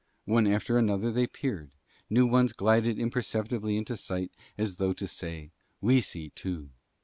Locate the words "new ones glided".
2.09-2.97